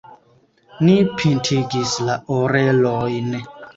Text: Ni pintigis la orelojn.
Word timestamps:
Ni 0.87 0.95
pintigis 1.19 1.93
la 2.09 2.17
orelojn. 2.39 3.29